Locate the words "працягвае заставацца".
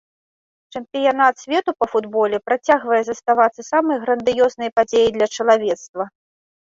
2.47-3.61